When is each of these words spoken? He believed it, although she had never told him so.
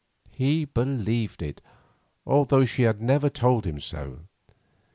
He 0.31 0.65
believed 0.65 1.43
it, 1.43 1.61
although 2.25 2.65
she 2.65 2.81
had 2.81 3.03
never 3.03 3.29
told 3.29 3.67
him 3.67 3.79
so. 3.79 4.21